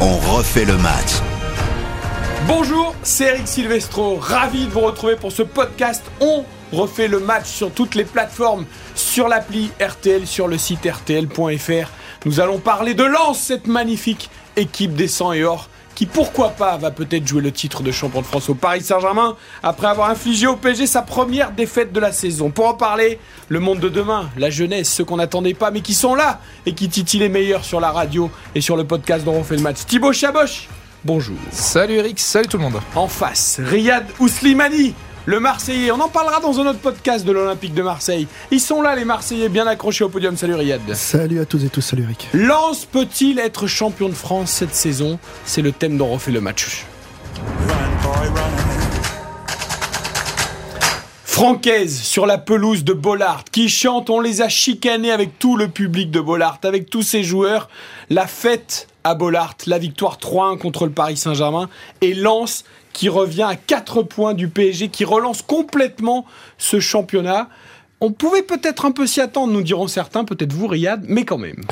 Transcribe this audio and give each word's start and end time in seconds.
On 0.00 0.16
refait 0.36 0.64
le 0.64 0.76
match. 0.76 1.10
Bonjour, 2.46 2.94
c'est 3.02 3.24
Eric 3.24 3.48
Silvestro, 3.48 4.16
ravi 4.16 4.66
de 4.66 4.70
vous 4.70 4.80
retrouver 4.80 5.16
pour 5.16 5.32
ce 5.32 5.42
podcast. 5.42 6.04
On 6.20 6.44
refait 6.72 7.08
le 7.08 7.18
match 7.18 7.46
sur 7.46 7.72
toutes 7.72 7.96
les 7.96 8.04
plateformes, 8.04 8.64
sur 8.94 9.26
l'appli 9.26 9.72
RTL, 9.80 10.26
sur 10.26 10.46
le 10.46 10.56
site 10.56 10.86
rtl.fr. 10.86 11.90
Nous 12.26 12.38
allons 12.38 12.58
parler 12.58 12.94
de 12.94 13.02
Lens, 13.04 13.40
cette 13.40 13.66
magnifique 13.66 14.30
équipe 14.56 14.94
des 14.94 15.08
100 15.08 15.32
et 15.32 15.44
or 15.44 15.68
qui 15.98 16.06
pourquoi 16.06 16.50
pas 16.50 16.76
va 16.76 16.92
peut-être 16.92 17.26
jouer 17.26 17.42
le 17.42 17.50
titre 17.50 17.82
de 17.82 17.90
champion 17.90 18.20
de 18.20 18.26
France 18.26 18.48
au 18.48 18.54
Paris 18.54 18.82
Saint-Germain 18.82 19.34
après 19.64 19.88
avoir 19.88 20.10
infligé 20.10 20.46
au 20.46 20.54
PSG 20.54 20.86
sa 20.86 21.02
première 21.02 21.50
défaite 21.50 21.92
de 21.92 21.98
la 21.98 22.12
saison. 22.12 22.50
Pour 22.50 22.68
en 22.68 22.74
parler, 22.74 23.18
le 23.48 23.58
monde 23.58 23.80
de 23.80 23.88
demain, 23.88 24.30
la 24.36 24.48
jeunesse, 24.48 24.88
ceux 24.88 25.04
qu'on 25.04 25.16
n'attendait 25.16 25.54
pas 25.54 25.72
mais 25.72 25.80
qui 25.80 25.94
sont 25.94 26.14
là 26.14 26.40
et 26.66 26.72
qui 26.72 26.88
titillent 26.88 27.18
les 27.18 27.28
meilleurs 27.28 27.64
sur 27.64 27.80
la 27.80 27.90
radio 27.90 28.30
et 28.54 28.60
sur 28.60 28.76
le 28.76 28.84
podcast 28.84 29.24
dont 29.24 29.32
on 29.32 29.42
fait 29.42 29.56
le 29.56 29.62
match. 29.62 29.78
Thibaut 29.88 30.12
Chaboch, 30.12 30.68
bonjour. 31.04 31.36
Salut 31.50 31.94
Eric, 31.94 32.20
salut 32.20 32.46
tout 32.46 32.58
le 32.58 32.62
monde. 32.62 32.80
En 32.94 33.08
face, 33.08 33.58
Riyad 33.60 34.06
Ouslimani, 34.20 34.94
le 35.26 35.40
Marseillais. 35.40 35.90
On 35.90 36.00
en 36.00 36.08
parlera 36.08 36.40
dans 36.40 36.58
un 36.60 36.66
autre 36.66 36.78
podcast 36.78 37.24
de 37.24 37.32
l'Olympique 37.32 37.74
de 37.74 37.82
Marseille. 37.82 38.26
Ils 38.50 38.60
sont 38.60 38.82
là, 38.82 38.94
les 38.94 39.04
Marseillais, 39.04 39.48
bien 39.48 39.66
accrochés 39.66 40.04
au 40.04 40.08
podium. 40.08 40.36
Salut 40.36 40.54
Riyad. 40.54 40.80
Salut 40.94 41.40
à 41.40 41.44
tous 41.46 41.64
et 41.64 41.68
tous, 41.68 41.82
salut 41.82 42.04
Eric. 42.04 42.28
Lance 42.32 42.84
peut-il 42.84 43.38
être 43.38 43.66
champion 43.66 44.08
de 44.08 44.14
France 44.14 44.50
cette 44.50 44.74
saison? 44.74 45.18
C'est 45.44 45.62
le 45.62 45.72
thème 45.72 45.96
dont 45.96 46.06
on 46.06 46.14
refait 46.14 46.32
le 46.32 46.40
match. 46.40 46.84
Run, 47.68 47.74
boy, 48.02 48.28
run. 48.28 48.68
Francaise 51.38 52.00
sur 52.00 52.26
la 52.26 52.36
pelouse 52.36 52.82
de 52.82 52.92
Bollard 52.92 53.44
qui 53.52 53.68
chante, 53.68 54.10
on 54.10 54.18
les 54.18 54.42
a 54.42 54.48
chicanés 54.48 55.12
avec 55.12 55.38
tout 55.38 55.56
le 55.56 55.68
public 55.68 56.10
de 56.10 56.18
Bollard, 56.18 56.58
avec 56.64 56.90
tous 56.90 57.02
ses 57.02 57.22
joueurs. 57.22 57.68
La 58.10 58.26
fête 58.26 58.88
à 59.04 59.14
Bollard, 59.14 59.54
la 59.66 59.78
victoire 59.78 60.18
3-1 60.18 60.58
contre 60.58 60.84
le 60.84 60.90
Paris 60.90 61.16
Saint-Germain 61.16 61.68
et 62.00 62.14
Lens 62.14 62.64
qui 62.98 63.08
revient 63.08 63.46
à 63.48 63.54
4 63.54 64.02
points 64.02 64.34
du 64.34 64.48
PSG, 64.48 64.88
qui 64.88 65.04
relance 65.04 65.40
complètement 65.40 66.26
ce 66.58 66.80
championnat. 66.80 67.48
On 68.00 68.10
pouvait 68.10 68.42
peut-être 68.42 68.86
un 68.86 68.90
peu 68.90 69.06
s'y 69.06 69.20
attendre, 69.20 69.52
nous 69.52 69.62
diront 69.62 69.86
certains, 69.86 70.24
peut-être 70.24 70.52
vous 70.52 70.66
Riyad, 70.66 71.04
mais 71.06 71.24
quand 71.24 71.38
même. 71.38 71.62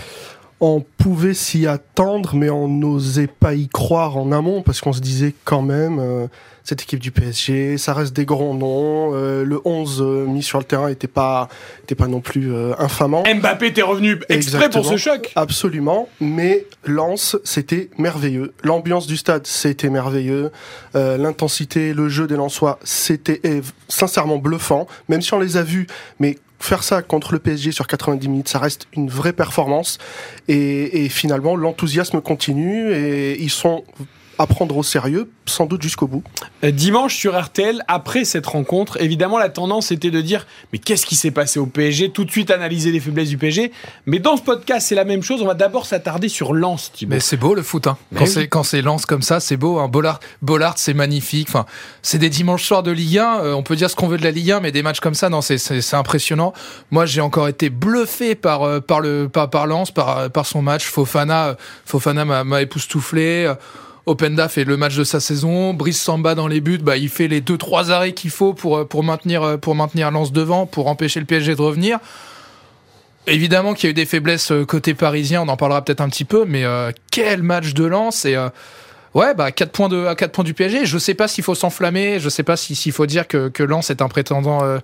On 0.61 0.83
pouvait 0.97 1.35
s'y 1.35 1.67
attendre, 1.67 2.35
mais 2.35 2.49
on 2.49 2.67
n'osait 2.67 3.27
pas 3.27 3.55
y 3.55 3.69
croire 3.69 4.17
en 4.17 4.33
amont 4.33 4.63
parce 4.63 4.81
qu'on 4.81 4.95
se 4.95 5.01
disait 5.03 5.35
quand 5.45 5.61
même, 5.61 5.99
euh, 5.99 6.27
cette 6.65 6.81
équipe 6.83 6.99
du 6.99 7.11
PSG, 7.11 7.77
ça 7.77 7.93
reste 7.93 8.15
des 8.17 8.25
grands 8.25 8.55
noms. 8.55 9.13
euh, 9.15 9.45
le 9.45 9.61
11 9.67 10.01
euh, 10.01 10.25
mis 10.27 10.43
sur 10.43 10.59
le 10.59 10.65
terrain 10.65 10.89
était 10.89 11.07
pas, 11.09 11.49
était 11.83 11.95
pas 11.95 12.09
non 12.09 12.21
plus 12.23 12.53
euh, 12.55 12.73
infamant. 12.79 13.23
Mbappé 13.23 13.67
était 13.67 13.83
revenu 13.83 14.19
exprès 14.31 14.71
pour 14.71 14.87
ce 14.87 14.97
choc. 14.97 15.31
Absolument, 15.37 16.09
mais 16.21 16.67
Lens, 16.85 17.37
c'était 17.45 17.91
merveilleux. 17.99 18.55
L'ambiance 18.65 19.07
du 19.07 19.19
stade, 19.19 19.47
c'était 19.47 19.91
merveilleux. 19.91 20.51
Euh, 20.95 21.19
L'intensité, 21.19 21.93
le 21.93 22.09
jeu 22.09 22.27
des 22.27 22.37
Lensois, 22.37 22.79
c'était 22.83 23.41
eh, 23.45 23.61
sincèrement 23.89 24.39
bluffant. 24.39 24.87
Même 25.11 25.21
si 25.21 25.35
on 25.35 25.39
les 25.39 25.59
a 25.59 25.63
vus, 25.63 25.87
mais 26.19 26.37
faire 26.67 26.83
ça 26.83 27.03
contre 27.03 27.33
le 27.33 27.39
PSG 27.39 27.73
sur 27.73 27.87
90 27.87 28.29
minutes, 28.29 28.49
ça 28.49 28.59
reste 28.59 28.87
une 28.93 29.09
vraie 29.09 29.33
performance. 29.33 29.99
Et, 30.49 31.09
finalement, 31.09 31.57
l'enthousiasme 31.57 32.21
continue 32.21 32.93
et 32.93 33.41
ils 33.41 33.51
sont 33.51 33.85
à 34.39 34.47
prendre 34.47 34.77
au 34.77 34.83
sérieux, 34.83 35.31
sans 35.47 35.67
doute 35.67 35.83
jusqu'au 35.83 36.07
bout. 36.07 36.23
Euh, 36.65 36.71
Dimanche 36.71 37.17
sur 37.17 37.41
RTL, 37.41 37.83
après 37.89 38.25
cette 38.25 38.47
rencontre, 38.47 39.01
évidemment 39.01 39.39
la 39.39 39.49
tendance 39.49 39.91
était 39.93 40.11
de 40.11 40.21
dire 40.21 40.47
mais 40.73 40.79
qu'est-ce 40.79 41.07
qui 41.07 41.17
s'est 41.17 41.31
passé 41.31 41.59
au 41.59 41.67
PSG 41.67 42.11
Tout 42.11 42.25
de 42.25 42.31
suite 42.31 42.51
analyser 42.51 42.91
les 42.93 43.01
faiblesses 43.01 43.29
du 43.29 43.39
PSG. 43.39 43.73
Mais 44.07 44.19
dans 44.19 44.37
ce 44.37 44.43
podcast, 44.43 44.87
c'est 44.89 44.95
la 44.95 45.05
même 45.05 45.23
chose. 45.23 45.43
On 45.43 45.47
va 45.47 45.55
d'abord 45.55 45.87
s'attarder 45.87 46.29
sur 46.29 46.53
Lens, 46.53 46.93
Thibaut. 46.93 47.15
Mais 47.15 47.21
c'est 47.21 47.37
beau 47.37 47.55
le 47.55 47.63
foot, 47.63 47.87
hein. 47.87 47.97
Quand 48.15 48.25
oui. 48.25 48.31
c'est 48.31 48.49
quand 48.49 48.63
c'est 48.63 48.83
lance 48.83 49.07
comme 49.07 49.23
ça, 49.23 49.41
c'est 49.41 49.57
beau. 49.57 49.79
Hein. 49.79 49.89
Bollard, 49.89 50.21
Bollard, 50.43 50.75
c'est 50.77 50.95
magnifique. 50.95 51.49
Enfin, 51.49 51.67
c'est 52.03 52.19
des 52.19 52.31
dimanches 52.31 52.65
soirs 52.65 52.83
de 52.83 52.91
Ligue 52.91 53.19
1. 53.19 53.41
euh, 53.41 53.53
on 53.55 53.63
peut 53.63 53.77
dire 53.77 53.91
ce 53.91 53.97
qu'on 53.97 54.09
veut 54.09 54.19
de 54.19 54.25
la 54.25 54.31
Ligue 54.31 54.53
1, 54.53 54.61
mais 54.61 54.73
des 54.73 54.83
matchs 54.83 55.01
comme 55.01 55.15
ça, 55.15 55.29
non, 55.29 55.41
c'est 55.41 55.59
c'est 55.59 55.81
c'est 55.81 55.97
impressionnant. 55.97 56.53
Moi, 56.91 57.07
j'ai 57.07 57.21
encore 57.21 57.49
été 57.49 57.71
bluffé 57.71 58.35
par 58.35 58.63
euh, 58.63 58.81
par 58.81 59.01
le 59.01 59.29
par, 59.29 59.51
par 59.51 59.67
Lens, 59.67 59.91
par 59.91 60.31
par 60.31 60.47
son 60.47 60.63
match. 60.63 60.85
Fofana, 60.85 61.47
euh, 61.49 61.55
Fofana 61.85 62.25
m'a 62.25 62.45
m'a 62.45 62.63
époustouflé. 62.63 63.53
Openda 64.07 64.49
fait 64.49 64.63
le 64.63 64.77
match 64.77 64.97
de 64.97 65.03
sa 65.03 65.19
saison. 65.19 65.75
Brice 65.75 66.01
Samba 66.01 66.37
dans 66.37 66.47
les 66.47 66.61
buts, 66.61 66.79
bah, 66.79 66.97
il 66.97 67.09
fait 67.09 67.27
les 67.27 67.41
deux 67.41 67.59
trois 67.59 67.91
arrêts 67.91 68.13
qu'il 68.13 68.31
faut 68.31 68.55
pour 68.55 68.79
euh, 68.79 69.03
maintenir 69.03 69.43
euh, 69.43 69.57
pour 69.57 69.75
devant, 70.31 70.65
pour 70.65 70.87
empêcher 70.87 71.19
le 71.19 71.27
PSG 71.27 71.57
de 71.57 71.61
revenir. 71.61 71.99
Évidemment 73.27 73.75
qu'il 73.75 73.89
y 73.89 73.89
a 73.89 73.91
eu 73.91 73.95
des 73.95 74.07
faiblesses 74.07 74.53
euh, 74.53 74.65
côté 74.65 74.95
parisien, 74.95 75.43
on 75.43 75.49
en 75.49 75.57
parlera 75.57 75.85
peut-être 75.85 76.01
un 76.01 76.09
petit 76.09 76.25
peu, 76.25 76.45
mais 76.45 76.65
quel 77.11 77.43
match 77.43 77.75
de 77.75 77.85
lance 77.85 78.25
et 78.25 78.37
ouais 79.17 79.35
bah 79.35 79.51
4 79.51 79.73
points 79.73 79.89
de 79.89 80.05
à 80.07 80.15
4 80.15 80.31
points 80.31 80.45
du 80.45 80.55
PSG. 80.55 80.85
Je 80.87 80.99
sais 80.99 81.15
pas 81.15 81.27
s'il 81.27 81.43
faut 81.43 81.55
s'enflammer, 81.57 82.21
je 82.21 82.29
sais 82.29 82.43
pas 82.45 82.57
si- 82.57 82.77
s'il 82.77 82.93
faut 82.93 83.07
dire 83.07 83.27
que 83.27 83.49
que 83.49 83.63
Lens 83.65 83.91
est 83.91 84.03
un 84.03 84.09
prétendant 84.09 84.63
euh, 84.63 84.79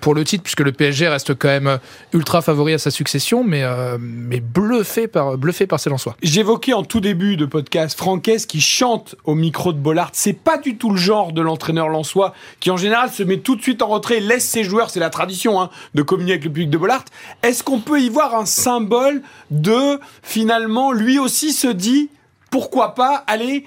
pour 0.00 0.14
le 0.14 0.22
titre 0.24 0.42
puisque 0.44 0.60
le 0.60 0.70
PSG 0.72 1.08
reste 1.08 1.34
quand 1.34 1.48
même 1.48 1.66
euh, 1.66 1.78
ultra 2.12 2.42
favori 2.42 2.74
à 2.74 2.78
sa 2.78 2.90
succession, 2.90 3.42
mais 3.42 3.62
euh, 3.64 3.96
mais 3.98 4.40
bluffé 4.40 5.08
par 5.08 5.36
bluffé 5.38 5.66
par. 5.66 5.78
J'évoquais 6.22 6.74
en 6.74 6.82
tout 6.82 7.00
début 7.00 7.36
de 7.36 7.46
podcast 7.46 7.96
Francaise 7.96 8.44
qui 8.44 8.60
chante 8.60 9.14
au 9.24 9.34
micro 9.34 9.72
de 9.72 9.78
Bollard. 9.78 10.10
C'est 10.12 10.34
pas 10.34 10.58
du 10.58 10.76
tout 10.76 10.90
le 10.90 10.98
genre 10.98 11.32
de 11.32 11.40
l'entraîneur 11.40 11.88
lensois 11.88 12.34
qui 12.60 12.70
en 12.70 12.76
général 12.76 13.08
se 13.10 13.22
met 13.22 13.38
tout 13.38 13.56
de 13.56 13.62
suite 13.62 13.80
en 13.80 13.86
retrait, 13.86 14.20
laisse 14.20 14.44
ses 14.46 14.64
joueurs, 14.64 14.90
c'est 14.90 15.00
la 15.00 15.08
tradition 15.08 15.60
hein, 15.62 15.70
de 15.94 16.02
communier 16.02 16.32
avec 16.32 16.44
le 16.44 16.50
public 16.50 16.68
de 16.68 16.76
Bollard. 16.76 17.04
Est-ce 17.42 17.62
qu'on 17.62 17.80
peut 17.80 18.00
y 18.00 18.10
voir 18.10 18.34
un 18.34 18.44
symbole 18.44 19.22
de 19.50 19.98
finalement 20.22 20.92
lui 20.92 21.18
aussi 21.18 21.52
se 21.54 21.68
dit 21.68 22.10
pourquoi 22.50 22.94
pas 22.94 23.24
allez 23.26 23.64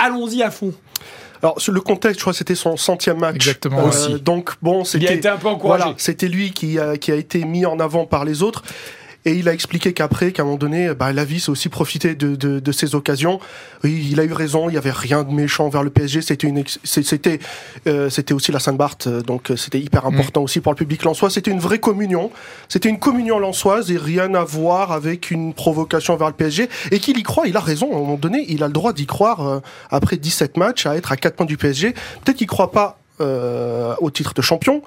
allons-y 0.00 0.42
à 0.42 0.50
fond. 0.50 0.72
Alors, 1.42 1.58
sur 1.60 1.72
le 1.72 1.80
contexte, 1.80 2.18
je 2.18 2.24
crois 2.24 2.32
que 2.34 2.38
c'était 2.38 2.54
son 2.54 2.76
centième 2.76 3.18
match. 3.18 3.36
Exactement, 3.36 3.84
aussi. 3.84 4.20
Donc, 4.20 4.50
bon, 4.60 4.78
Il 4.78 4.80
a 4.80 4.84
c'était. 4.84 5.14
été 5.14 5.28
un 5.28 5.38
peu 5.38 5.48
encouragé. 5.48 5.82
Voilà, 5.84 5.96
c'était 5.98 6.28
lui 6.28 6.50
qui 6.52 6.78
a, 6.78 6.98
qui 6.98 7.12
a 7.12 7.14
été 7.14 7.44
mis 7.44 7.64
en 7.64 7.80
avant 7.80 8.04
par 8.04 8.26
les 8.26 8.42
autres. 8.42 8.62
Et 9.24 9.34
il 9.34 9.48
a 9.48 9.52
expliqué 9.52 9.92
qu'après, 9.92 10.32
qu'à 10.32 10.42
un 10.42 10.44
moment 10.46 10.56
donné, 10.56 10.94
bah, 10.94 11.12
la 11.12 11.24
vie, 11.24 11.40
c'est 11.40 11.50
aussi 11.50 11.68
profiter 11.68 12.14
de, 12.14 12.36
de, 12.36 12.58
de 12.58 12.72
ces 12.72 12.94
occasions. 12.94 13.38
Oui, 13.84 14.08
il 14.10 14.20
a 14.20 14.24
eu 14.24 14.32
raison, 14.32 14.68
il 14.68 14.72
n'y 14.72 14.78
avait 14.78 14.90
rien 14.90 15.24
de 15.24 15.32
méchant 15.32 15.68
vers 15.68 15.82
le 15.82 15.90
PSG. 15.90 16.22
C'était 16.22 16.46
une, 16.46 16.64
euh, 17.86 18.10
c'était 18.10 18.34
aussi 18.34 18.52
la 18.52 18.60
Sainte-Barth, 18.60 19.06
euh, 19.06 19.20
donc 19.20 19.50
euh, 19.50 19.56
c'était 19.56 19.80
hyper 19.80 20.06
important 20.06 20.42
aussi 20.42 20.60
pour 20.60 20.72
le 20.72 20.76
public 20.76 21.04
lensois. 21.04 21.30
C'était 21.30 21.50
une 21.50 21.60
vraie 21.60 21.78
communion. 21.78 22.30
C'était 22.68 22.88
une 22.88 22.98
communion 22.98 23.38
lensoise 23.38 23.90
et 23.90 23.98
rien 23.98 24.34
à 24.34 24.44
voir 24.44 24.92
avec 24.92 25.30
une 25.30 25.54
provocation 25.54 26.16
vers 26.16 26.28
le 26.28 26.34
PSG. 26.34 26.68
Et 26.90 26.98
qu'il 26.98 27.18
y 27.18 27.22
croit, 27.22 27.46
il 27.46 27.56
a 27.56 27.60
raison. 27.60 27.92
À 27.92 27.96
un 27.96 28.00
moment 28.00 28.16
donné, 28.16 28.46
il 28.48 28.62
a 28.62 28.66
le 28.66 28.72
droit 28.72 28.92
d'y 28.92 29.06
croire 29.06 29.46
euh, 29.46 29.60
après 29.90 30.16
17 30.16 30.56
matchs, 30.56 30.86
à 30.86 30.96
être 30.96 31.12
à 31.12 31.16
4 31.16 31.36
points 31.36 31.46
du 31.46 31.56
PSG. 31.56 31.92
Peut-être 32.24 32.36
qu'il 32.36 32.46
croit 32.46 32.70
pas 32.70 32.98
euh, 33.20 33.94
au 34.00 34.10
titre 34.10 34.32
de 34.32 34.40
champion, 34.40 34.82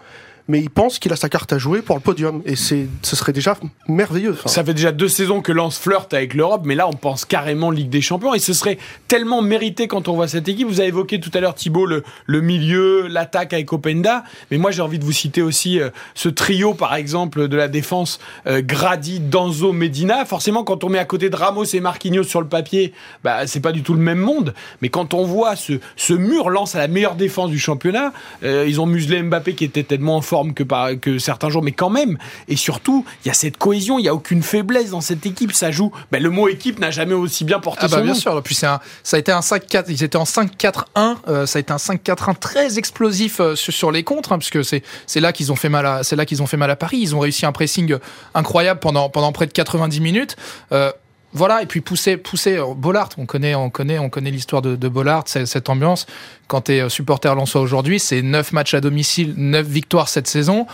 mais 0.48 0.60
il 0.60 0.70
pense 0.70 1.00
qu'il 1.00 1.14
a 1.14 1.16
sa 1.16 1.30
carte 1.30 1.54
à 1.54 1.58
jouer 1.58 1.82
pour 1.82 1.96
le 1.96 2.02
podium. 2.02 2.42
Et 2.46 2.56
ce 2.56 2.86
serait 3.02 3.34
déjà 3.34 3.58
merveilleux. 3.88 4.36
Ça 4.46 4.64
fait 4.64 4.74
déjà 4.74 4.92
deux 4.92 5.08
saisons 5.08 5.42
que 5.42 5.52
Lens 5.52 5.78
flirte 5.78 6.14
avec 6.14 6.34
l'Europe, 6.34 6.64
mais 6.66 6.76
là 6.76 6.88
on 6.88 6.94
pense 6.94 7.26
carrément 7.26 7.72
Ligue 7.72 7.90
des 7.90 8.02
Champions 8.02 8.34
et 8.34 8.40
ce 8.40 8.54
serait 8.54 8.78
tellement 9.08 9.42
mérité 9.42 9.88
quand 9.88 10.08
on 10.08 10.14
voit 10.14 10.28
cette 10.28 10.48
équipe. 10.48 10.68
Vous 10.68 10.80
avez 10.80 10.90
évoqué 10.90 11.20
tout 11.20 11.32
à 11.34 11.40
l'heure 11.40 11.56
Thibaut 11.56 11.86
le, 11.86 12.04
milieu, 12.42 13.08
l'attaque 13.08 13.54
avec 13.54 13.72
Openda, 13.72 14.24
mais 14.52 14.58
moi 14.58 14.72
j'ai 14.72 14.82
envie 14.82 15.00
de 15.00 15.06
vous 15.06 15.12
citer 15.12 15.42
aussi 15.42 15.80
euh, 15.80 15.90
ce 16.14 16.30
trio 16.30 16.74
par 16.74 16.96
exemple 16.96 17.48
de 17.48 17.58
la 17.58 17.68
défense 17.68 18.20
euh, 18.48 18.62
Grady, 18.62 19.20
Danzo, 19.20 19.72
Medina. 19.72 20.26
Forcément 20.26 20.64
quand 20.64 20.84
on 20.84 20.90
met 20.90 21.00
à 21.00 21.06
côté 21.06 21.30
de 21.30 21.36
Ramos 21.36 21.66
et 21.66 21.80
Marquinhos 21.80 22.24
sur 22.24 22.42
le 22.42 22.48
papier, 22.48 22.94
bah 23.24 23.48
c'est 23.48 23.62
pas 23.62 23.72
du 23.72 23.82
tout 23.82 23.94
le 23.94 24.02
même 24.02 24.20
monde. 24.20 24.54
Mais 24.82 24.90
quand 24.90 25.14
on 25.14 25.24
voit 25.24 25.56
ce, 25.56 25.74
ce 25.96 26.14
mur 26.14 26.50
Lens 26.50 26.76
à 26.76 26.80
la 26.80 26.88
meilleure 26.88 27.16
défense 27.16 27.50
du 27.50 27.60
championnat, 27.60 28.12
euh, 28.44 28.66
ils 28.68 28.82
ont 28.82 28.86
muselé 28.86 29.22
Mbappé 29.24 29.54
qui 29.54 29.64
était 29.64 29.84
tellement 29.84 30.18
en 30.18 30.22
forme 30.22 30.33
que, 30.54 30.64
par, 30.64 30.90
que 31.00 31.20
certains 31.20 31.50
jours, 31.50 31.64
mais 31.64 31.72
quand 31.72 31.90
même. 31.90 32.18
Et 32.48 32.56
surtout, 32.56 33.06
il 33.24 33.28
y 33.28 33.32
a 33.32 33.34
cette 33.34 33.58
cohésion, 33.58 34.00
il 34.00 34.04
n'y 34.04 34.08
a 34.08 34.14
aucune 34.14 34.44
faiblesse 34.44 34.90
dans 34.92 35.02
cette 35.02 35.26
équipe. 35.26 35.54
Ça 35.54 35.72
joue. 35.72 35.92
Ben, 36.12 36.22
le 36.22 36.30
mot 36.30 36.48
équipe 36.48 36.80
n'a 36.80 36.92
jamais 36.92 37.14
aussi 37.14 37.44
bien 37.46 37.60
porté 37.60 37.82
Ah 37.84 37.88
bah 37.88 37.98
son 37.98 38.04
bien 38.04 38.14
nom. 38.14 38.20
sûr. 38.20 38.42
Puis 38.44 38.56
c'est 38.56 38.68
un, 38.68 38.80
ça 39.04 39.18
a 39.18 39.20
été 39.20 39.32
un 39.32 39.40
5-4. 39.42 39.86
Ils 39.90 40.04
étaient 40.04 40.18
en 40.18 40.24
5-4-1. 40.24 41.16
euh, 41.28 41.46
ça 41.46 41.58
a 41.58 41.60
été 41.60 41.72
un 41.72 41.78
5-4-1 41.78 42.36
très 42.38 42.78
explosif 42.78 43.40
euh, 43.40 43.56
sur, 43.56 43.74
sur 43.74 43.92
les 43.92 44.04
contres, 44.04 44.32
hein, 44.32 44.40
puisque 44.40 44.64
c'est 44.64 45.20
là 45.20 45.32
qu'ils 45.34 45.52
ont 45.52 45.56
fait 45.56 45.70
mal 45.70 45.86
à 45.86 46.04
c'est 46.04 46.16
là 46.16 46.26
qu'ils 46.26 46.42
ont 46.42 46.48
fait 46.48 46.58
mal 46.58 46.72
à 46.72 46.76
Paris. 46.76 46.98
Ils 47.00 47.16
ont 47.16 47.20
réussi 47.20 47.46
un 47.46 47.52
pressing 47.52 47.96
incroyable 48.34 48.80
pendant 48.80 49.10
pendant 49.10 49.32
près 49.32 49.46
de 49.48 49.52
90 49.52 50.00
minutes. 50.02 50.36
Euh, 50.72 50.92
voilà 51.34 51.62
et 51.62 51.66
puis 51.66 51.82
pousser 51.82 52.18
pousser 52.18 52.58
euh, 52.58 52.74
Bollard 52.76 53.10
on 53.18 53.26
connaît 53.26 53.56
on 53.56 53.70
connaît 53.70 54.00
on 54.00 54.10
connaît 54.10 54.32
l'histoire 54.32 54.62
de, 54.62 54.76
de 54.76 54.88
Bollard 54.88 55.24
cette 55.28 55.70
ambiance. 55.70 56.06
Quand 56.48 56.62
tu 56.62 56.74
es 56.74 56.90
supporter 56.90 57.34
lensois 57.36 57.62
aujourd'hui 57.62 58.00
c'est 58.00 58.22
9 58.22 58.52
matchs 58.54 58.74
à 58.74 58.82
domicile 58.82 59.34
9 59.38 59.66
victoires 59.66 60.10
cette 60.10 60.28
saison. 60.28 60.68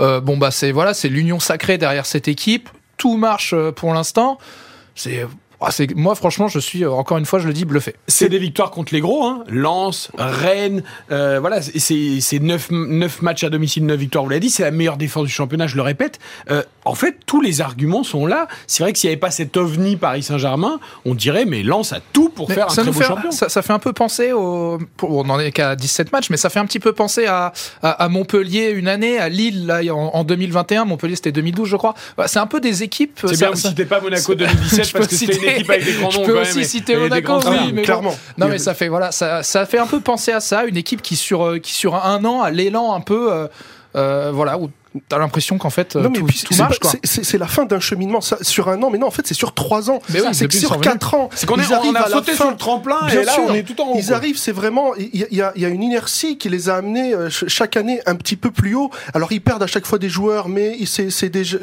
Euh, 0.00 0.20
bon 0.20 0.36
bah 0.36 0.50
c'est 0.50 0.72
voilà 0.72 0.94
c'est 0.94 1.08
l'union 1.08 1.40
sacrée 1.40 1.78
derrière 1.78 2.06
cette 2.06 2.28
équipe. 2.28 2.68
Tout 2.96 3.16
marche 3.16 3.52
euh, 3.54 3.72
pour 3.72 3.92
l'instant. 3.94 4.38
C'est 4.94 5.26
ah, 5.60 5.70
c'est- 5.70 5.94
moi 5.94 6.14
franchement 6.14 6.48
je 6.48 6.58
suis 6.58 6.84
euh, 6.84 6.90
encore 6.90 7.16
une 7.16 7.24
fois 7.24 7.38
je 7.38 7.46
le 7.46 7.52
dis 7.54 7.64
bluffé. 7.64 7.94
C'est 8.08 8.28
des 8.28 8.38
victoires 8.38 8.70
contre 8.70 8.92
les 8.94 9.00
gros, 9.00 9.24
hein. 9.24 9.42
Lens, 9.48 10.10
Rennes, 10.18 10.82
euh, 11.10 11.40
voilà, 11.40 11.62
c'est- 11.62 11.78
c'est 11.78 12.20
c'est 12.20 12.38
neuf, 12.40 12.68
neuf 12.70 13.22
matchs 13.22 13.44
à 13.44 13.48
domicile, 13.50 13.86
neuf 13.86 13.98
victoires, 13.98 14.22
vous 14.24 14.30
l'avez 14.30 14.40
dit, 14.40 14.50
c'est 14.50 14.64
la 14.64 14.70
meilleure 14.70 14.98
défense 14.98 15.24
du 15.24 15.32
championnat, 15.32 15.66
je 15.66 15.76
le 15.76 15.82
répète. 15.82 16.18
Euh, 16.50 16.62
en 16.86 16.94
fait, 16.94 17.16
tous 17.26 17.40
les 17.40 17.60
arguments 17.60 18.02
sont 18.04 18.26
là. 18.26 18.48
C'est 18.66 18.82
vrai 18.82 18.92
que 18.92 18.98
s'il 18.98 19.08
n'y 19.08 19.12
avait 19.12 19.20
pas 19.20 19.30
cet 19.30 19.56
ovni 19.56 19.96
Paris 19.96 20.22
Saint-Germain, 20.22 20.78
on 21.04 21.14
dirait, 21.14 21.44
mais 21.44 21.62
Lens 21.62 21.92
a 21.92 21.98
tout 22.12 22.28
pour 22.28 22.48
Mais 22.48 22.54
faire 22.54 22.66
un 22.66 22.70
ça 22.70 22.82
très 22.82 22.86
nous 22.86 22.92
beau 22.92 23.00
fait, 23.00 23.06
champion. 23.06 23.30
Ça, 23.30 23.48
ça 23.48 23.62
fait 23.62 23.72
un 23.72 23.78
peu 23.78 23.92
penser 23.92 24.32
au. 24.32 24.78
pour- 24.96 25.10
on 25.16 25.24
n'en 25.24 25.38
est 25.40 25.52
qu'à 25.52 25.76
17 25.76 26.12
matchs, 26.12 26.30
mais 26.30 26.36
ça 26.36 26.48
fait 26.50 26.58
un 26.60 26.64
petit 26.66 26.80
peu 26.80 26.92
penser 26.92 27.26
à, 27.26 27.52
à, 27.82 27.90
à 27.90 28.08
Montpellier 28.08 28.70
une 28.70 28.88
année, 28.88 29.18
à 29.18 29.28
Lille 29.28 29.66
là, 29.66 29.80
en, 29.94 30.10
en 30.14 30.24
2021. 30.24 30.84
Montpellier 30.84 31.16
c'était 31.16 31.32
2012, 31.32 31.68
je 31.68 31.76
crois. 31.76 31.94
Bah, 32.16 32.28
c'est 32.28 32.38
un 32.38 32.46
peu 32.46 32.60
des 32.60 32.82
équipes. 32.82 33.18
C'est 33.26 33.36
bien, 33.38 33.50
vous 33.50 33.56
citez 33.56 33.84
pas 33.84 34.00
Monaco 34.00 34.32
ça- 34.32 34.34
2017 34.34 34.84
je 34.86 34.92
parce 34.92 35.06
peux 35.06 35.10
que 35.10 35.16
c'était 35.16 35.36
une 35.36 35.44
équipe 35.44 35.70
avec 35.70 35.84
des 35.84 35.92
grands 35.94 36.10
je 36.10 36.18
noms 36.20 36.24
peux 36.26 36.34
quand 36.34 36.40
aussi 36.42 36.64
citer 36.64 36.96
Monaco, 36.96 37.40
oui, 37.46 37.56
mais 37.66 37.72
bon. 37.72 37.82
clairement. 37.82 38.14
Non 38.38 38.48
mais 38.48 38.58
ça 38.58 38.74
fait 38.74 38.88
voilà, 38.88 39.12
ça, 39.12 39.42
ça 39.42 39.66
fait 39.66 39.78
un 39.78 39.86
peu 39.86 40.00
penser 40.00 40.32
à 40.32 40.40
ça, 40.40 40.64
une 40.64 40.76
équipe 40.76 41.02
qui 41.02 41.16
sur 41.16 41.44
euh, 41.44 41.58
qui 41.58 41.72
sur 41.72 41.94
un 41.96 42.24
an 42.24 42.42
a 42.42 42.50
l'élan 42.50 42.94
un 42.94 43.00
peu, 43.00 43.32
euh, 43.32 43.48
euh, 43.96 44.30
voilà, 44.32 44.58
où 44.58 44.70
t'as 45.08 45.18
l'impression 45.18 45.58
qu'en 45.58 45.70
fait 45.70 45.96
euh, 45.96 46.02
Non, 46.02 46.10
mais 46.10 46.18
tout, 46.18 46.26
puis 46.26 46.42
tout 46.44 46.52
c'est 46.54 46.62
marche 46.62 46.80
pas- 46.80 46.88
quoi. 46.88 46.98
c'est- 47.02 47.06
c'est 47.06 47.24
c'est 47.24 47.38
la 47.38 47.46
fin 47.46 47.64
d'un 47.64 47.80
cheminement 47.80 48.20
ça, 48.20 48.38
sur 48.42 48.68
un 48.68 48.82
an, 48.82 48.90
mais 48.90 48.98
non, 48.98 49.06
en 49.06 49.10
fait, 49.10 49.26
c'est 49.26 49.34
sur 49.34 49.54
trois 49.54 49.90
ans. 49.90 50.00
Mais 50.10 50.20
oui, 50.20 50.28
c'est 50.32 50.50
sur 50.52 50.80
quatre 50.80 51.14
ans. 51.14 51.28
C'est 51.34 51.46
qu'on 51.46 51.56
est, 51.58 51.66
ils 51.66 51.72
arrivent 51.74 51.90
on 51.92 51.94
a 51.96 52.00
à 52.00 52.08
la 52.08 52.16
sauté 52.16 52.32
fin. 52.32 52.44
sur 52.44 52.50
le 52.50 52.56
tremplin 52.56 52.98
Bien 53.06 53.20
et 53.22 53.24
là 53.24 53.32
sûr. 53.32 53.44
on 53.48 53.54
est 53.54 53.62
tout 53.62 53.80
en 53.80 53.88
haut. 53.88 53.94
Ils 53.98 54.06
quoi. 54.06 54.16
arrivent, 54.16 54.38
c'est 54.38 54.52
vraiment, 54.52 54.94
il 54.96 55.08
y, 55.30 55.42
a- 55.42 55.52
y 55.56 55.60
y 55.62 55.64
une 55.66 55.82
inertie 55.82 56.38
qui 56.38 56.48
les 56.48 56.68
a 56.68 56.76
amenés 56.76 57.14
euh, 57.14 57.30
ch- 57.30 57.44
chaque 57.48 57.76
année 57.76 58.00
un 58.06 58.14
petit 58.14 58.36
peu 58.36 58.50
plus 58.50 58.74
haut. 58.74 58.90
Alors 59.14 59.32
ils 59.32 59.40
perdent 59.40 59.62
à 59.62 59.66
chaque 59.66 59.86
fois 59.86 59.98
des 59.98 60.08
joueurs, 60.08 60.48
mais 60.48 60.76
il- 60.78 60.86
c'est 60.86 61.10
c'est 61.10 61.28
déjà 61.28 61.58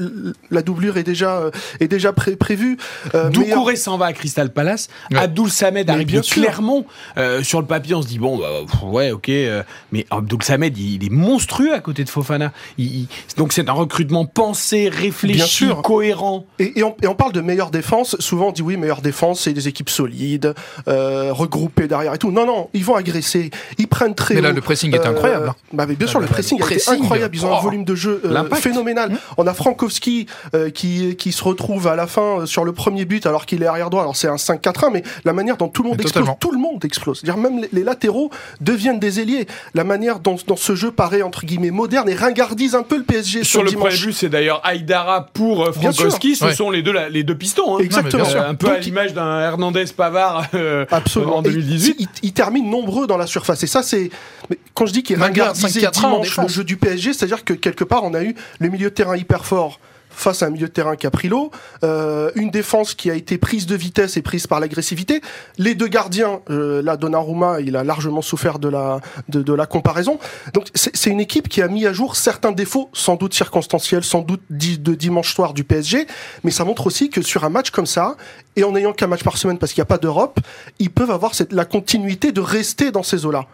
la 0.52 0.62
doublure 0.62 0.98
est 0.98 1.04
déjà 1.04 1.38
euh, 1.38 1.52
est 1.80 1.88
déjà 1.88 2.14
pré- 2.14 2.36
prévue. 2.36 2.78
Euh, 3.16 3.30
meilleur- 3.30 3.32
Doucouré 3.50 3.76
s'en 3.76 3.98
va 3.98 4.08
à 4.08 4.14
Crystal 4.14 4.52
Palace. 4.52 4.90
Ouais. 5.12 5.18
Abdoul 5.20 5.50
Samed 5.50 5.90
arrive 5.90 6.08
bien 6.08 6.22
de. 6.22 6.26
Clermont. 6.26 6.86
Euh, 7.18 7.44
sur 7.44 7.60
le 7.62 7.68
papier, 7.68 7.96
on 7.96 8.02
se 8.02 8.08
dit 8.08 8.20
bon, 8.20 8.38
bah, 8.38 8.48
pff, 8.70 8.84
ouais, 8.84 9.12
ok. 9.12 9.30
euh, 9.30 9.64
mais 9.92 10.06
Abdoul 10.10 10.44
Samed, 10.44 10.78
il, 10.78 10.96
il 10.96 11.06
est 11.06 11.10
monstrueux 11.12 11.74
à 11.74 11.80
côté 11.80 12.04
de 12.04 12.10
Fofana. 12.10 12.52
Il- 12.78 12.86
il- 13.02 13.08
donc 13.38 13.54
c'est 13.54 13.68
un 13.70 13.74
recrutement 13.74 14.26
pensé, 14.26 14.90
Bien 14.90 15.00
réfléchi, 15.00 15.48
sûr. 15.66 15.82
cohérent. 15.82 16.46
Et, 16.60 16.80
et 16.80 16.84
on, 16.84 16.96
et 17.02 17.08
on 17.08 17.16
parle 17.16 17.32
de 17.32 17.42
meilleure 17.42 17.72
défense. 17.72 18.16
Souvent, 18.20 18.48
on 18.50 18.52
dit 18.52 18.62
oui, 18.62 18.78
meilleure 18.78 19.02
défense, 19.02 19.42
c'est 19.42 19.54
des 19.54 19.68
équipes 19.68 19.90
solides, 19.90 20.54
euh, 20.88 21.32
regroupées 21.34 21.88
derrière 21.88 22.14
et 22.14 22.18
tout. 22.18 22.32
Non, 22.32 22.46
non, 22.46 22.70
ils 22.74 22.84
vont 22.86 22.96
agresser. 22.96 23.52
Ils 23.78 23.88
prennent 23.88 24.16
très 24.16 24.36
Mais 24.36 24.42
là 24.42 24.50
haut. 24.50 24.54
le 24.54 24.62
pressing 24.62 24.94
est 24.96 25.06
Euh, 25.06 25.10
incroyable. 25.10 25.50
hein. 25.50 25.56
Bah, 25.74 25.86
mais 25.88 25.96
bien 25.96 26.08
sûr, 26.08 26.20
Ah, 26.20 26.22
le 26.24 26.28
pressing, 26.28 26.58
le 26.60 26.64
a 26.64 26.68
été 26.68 26.76
pressing, 26.76 27.02
incroyable. 27.04 27.36
Ils 27.36 27.46
ont 27.46 27.54
un 27.54 27.60
oh. 27.60 27.64
volume 27.64 27.86
de 27.86 27.96
jeu 27.96 28.22
euh, 28.26 28.50
phénoménal. 28.56 29.12
Mmh. 29.12 29.18
On 29.38 29.48
a 29.48 29.54
Frankowski 29.54 30.28
euh, 30.56 30.70
qui, 30.70 31.16
qui 31.16 31.32
se 31.32 31.44
retrouve 31.44 31.88
à 31.88 31.96
la 31.96 32.08
fin 32.08 32.42
euh, 32.42 32.46
sur 32.46 32.64
le 32.66 32.74
premier 32.74 33.06
but 33.06 33.26
alors 33.26 33.46
qu'il 33.46 33.64
est 33.64 33.68
arrière 33.68 33.90
droit. 33.90 34.02
Alors 34.04 34.16
c'est 34.16 34.28
un 34.28 34.36
5-4-1, 34.36 34.92
mais 34.92 35.04
la 35.26 35.34
manière 35.34 35.58
dont 35.58 35.68
tout 35.70 35.84
le 35.84 35.90
monde 35.90 35.98
Mais 35.98 36.04
explose, 36.04 36.24
totalement. 36.26 36.38
tout 36.40 36.52
le 36.52 36.60
monde 36.60 36.84
explose. 36.86 37.20
C'est-à-dire 37.22 37.42
même 37.42 37.60
les, 37.62 37.70
les 37.74 37.84
latéraux 37.84 38.30
deviennent 38.62 39.00
des 39.00 39.20
ailiers. 39.20 39.48
La 39.74 39.84
manière 39.84 40.20
dont, 40.20 40.36
dont 40.48 40.56
ce 40.56 40.76
jeu 40.76 40.92
paraît 40.92 41.22
entre 41.22 41.46
guillemets 41.46 41.72
moderne 41.72 42.10
et 42.10 42.16
ringardise 42.16 42.76
un 42.76 42.84
peu 42.84 42.98
le 42.98 43.03
PSG 43.04 43.44
Sur 43.44 43.64
le 43.64 43.70
dimanche. 43.70 43.90
premier 43.96 44.06
but, 44.08 44.14
c'est 44.14 44.30
d'ailleurs 44.30 44.62
Aïdara 44.66 45.28
pour 45.34 45.66
euh. 45.66 45.72
Frankowski. 45.72 46.36
Ce 46.36 46.46
Ouais. 46.46 46.54
sont 46.56 46.72
les 46.72 46.82
deux, 46.82 46.92
la- 46.92 47.10
les 47.10 47.24
deux 47.24 47.36
pistons. 47.38 47.78
hein. 47.78 47.80
Exactement. 47.82 48.24
Euh, 48.28 48.50
un 48.50 48.56
peu 48.56 48.70
à 48.72 48.80
l'image 48.80 49.14
d'un 49.14 49.40
Hernandez 49.40 49.86
Pavard 49.96 50.46
euh, 50.56 50.86
Absolument. 50.92 51.38
en 51.38 51.42
Et 51.44 51.50
2018. 51.50 51.96
il, 52.00 52.08
il 52.24 52.34
termine 52.34 52.70
nombreux 52.70 53.06
dans 53.08 53.18
la 53.18 53.28
surface. 53.28 53.64
Et 53.64 53.68
ça, 53.68 53.84
c'est. 53.84 54.10
mais 54.50 54.58
Quand 54.74 54.86
je 54.86 54.94
dis 54.94 55.04
qu'il 55.04 55.18
Malgré 55.18 55.42
un 55.42 55.52
ringardisait 55.52 55.82
5-4-1 55.82 56.06
en 56.06 56.10
dimanche 56.22 56.38
le 56.38 56.48
jeu 56.48 56.64
du 56.64 56.78
PSG, 56.78 57.14
c'est-à-dire 57.14 57.44
que 57.46 57.54
quelque 57.54 57.84
part, 57.84 58.04
on 58.04 58.14
a 58.14 58.24
eu 58.24 58.36
le 58.60 58.70
milieu 58.70 58.90
de 58.90 58.96
terrain 58.96 59.16
hyper 59.18 59.46
fort 59.46 59.80
face 60.14 60.44
à 60.44 60.48
un 60.48 60.50
milieu 60.50 60.68
de 60.68 60.72
terrain 60.72 60.96
qui 60.96 61.08
a 61.08 61.12
pris 61.12 61.28
l'eau, 61.28 61.52
euh, 61.84 62.32
une 62.36 62.50
défense 62.50 62.94
qui 62.94 63.10
a 63.10 63.16
été 63.16 63.38
prise 63.38 63.66
de 63.66 63.76
vitesse 63.76 64.18
et 64.18 64.22
prise 64.22 64.48
par 64.48 64.60
l'agressivité. 64.60 65.22
Les 65.58 65.76
deux 65.76 65.88
gardiens, 65.88 66.42
euh, 66.50 66.82
là, 66.82 66.98
Donnarumma, 66.98 67.62
il 67.62 67.76
a 67.76 67.84
largement 67.84 68.22
souffert 68.22 68.60
de 68.60 68.70
la, 68.70 69.00
de, 69.30 69.42
de 69.42 69.54
la 69.54 69.66
comparaison. 69.66 70.20
Donc, 70.54 70.68
c'est 70.74 71.10
une 71.10 71.20
équipe 71.20 71.50
qui 71.50 71.62
a 71.62 71.68
mis 71.68 71.86
à 71.86 71.94
jour 71.94 72.16
certains 72.16 72.52
défauts, 72.52 72.90
sans 72.94 73.16
doute 73.16 73.34
circonstanciels, 73.34 74.04
sans 74.04 74.22
doute 74.22 74.42
de 74.50 74.94
dimanche 74.96 75.34
soir 75.34 75.54
du 75.54 75.64
PSG, 75.64 76.08
mais 76.44 76.52
ça 76.52 76.64
montre 76.64 76.88
aussi 76.88 77.10
que 77.10 77.22
sur 77.22 77.44
un 77.44 77.50
match 77.50 77.72
comme 77.72 77.86
ça, 77.86 78.16
et 78.56 78.64
en 78.64 78.76
ayant 78.76 78.94
qu'un 78.94 79.08
match 79.08 79.24
par 79.24 79.38
semaine 79.38 79.58
parce 79.58 79.74
qu'il 79.74 79.82
n'y 79.82 79.88
a 79.88 79.88
pas 79.88 79.98
d'Europe, 79.98 80.40
ils 80.80 80.92
peuvent 80.92 81.12
avoir 81.12 81.36
cette, 81.36 81.54
la 81.54 81.66
continuité 81.66 82.32
de 82.32 82.42
rester 82.42 82.92
dans 82.92 83.04
ces 83.04 83.26
eaux-là. 83.26 83.46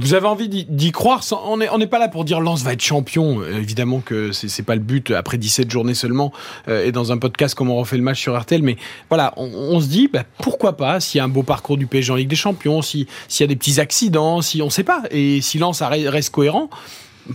Vous 0.00 0.14
avez 0.14 0.26
envie 0.26 0.48
d'y- 0.48 0.92
croire 0.92 1.22
On 1.46 1.58
n'est 1.58 1.68
on 1.68 1.78
n'est 1.78 1.86
pas 1.86 1.98
là 1.98 2.08
pour 2.08 2.24
dire 2.24 2.40
Lens 2.40 2.62
va 2.62 2.72
être 2.72 2.80
champion. 2.82 3.40
Euh, 3.40 3.58
évidemment 3.58 4.00
que 4.00 4.32
c'est 4.32 4.48
c'est 4.48 4.62
pas 4.62 4.74
le 4.74 4.80
but 4.80 5.10
après 5.10 5.38
17 5.38 5.70
journées 5.70 5.94
seulement 5.94 6.32
euh, 6.68 6.84
et 6.84 6.92
dans 6.92 7.12
un 7.12 7.18
podcast 7.18 7.54
comme 7.54 7.70
on 7.70 7.76
refait 7.76 7.96
le 7.96 8.02
match 8.02 8.20
sur 8.20 8.38
RTL. 8.38 8.62
Mais 8.62 8.76
voilà, 9.08 9.32
on, 9.36 9.44
on 9.52 9.80
se 9.80 9.86
dit 9.88 10.08
bah, 10.12 10.24
pourquoi 10.42 10.76
pas 10.76 11.00
s'il 11.00 11.18
y 11.18 11.20
a 11.20 11.24
un 11.24 11.28
beau 11.28 11.42
parcours 11.42 11.76
du 11.76 11.86
PSG 11.86 12.12
en 12.12 12.16
Ligue 12.16 12.28
des 12.28 12.36
Champions, 12.36 12.82
si- 12.82 13.06
s'il 13.28 13.44
y 13.44 13.46
a 13.46 13.48
des 13.48 13.56
petits 13.56 13.78
accidents, 13.80 14.42
si 14.42 14.62
on 14.62 14.70
sait 14.70 14.84
pas. 14.84 15.02
Et 15.10 15.40
si 15.40 15.60
arrête- 15.60 16.08
reste 16.08 16.30
cohérent, 16.30 16.70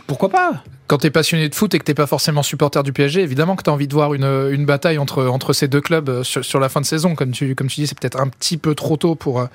pourquoi 0.08 0.30
pas? 0.30 0.64
Quand 0.88 1.00
t'es 1.00 1.10
passionné 1.10 1.50
de 1.50 1.56
foot 1.56 1.74
et 1.74 1.80
que 1.80 1.84
t'es 1.84 1.94
pas 1.96 2.06
forcément 2.06 2.44
supporter 2.44 2.84
du 2.84 2.94
PSG, 2.94 3.22
évidemment 3.22 3.56
que 3.56 3.64
t'as 3.64 3.72
envie 3.72 3.88
de 3.88 3.94
voir 3.94 4.14
une, 4.14 4.24
une 4.52 4.66
bataille 4.66 5.00
entre, 5.00 5.26
entre 5.26 5.52
ces 5.54 5.68
deux 5.68 5.82
clubs 5.82 6.10
euh, 6.10 6.24
sur, 6.24 6.46
sur 6.46 6.60
la 6.60 6.70
fin 6.70 6.80
de 6.82 6.86
saison. 6.86 7.16
Comme 7.16 7.32
tu, 7.32 7.56
comme 7.56 7.68
tu 7.68 7.82
dis, 7.82 7.88
c'est 7.88 7.98
peut-être 8.00 8.20
un 8.20 8.28
petit 8.28 8.58
peu 8.58 8.76
trop 8.76 8.96
tôt 8.98 9.16
pour, 9.16 9.40
euh, 9.40 9.46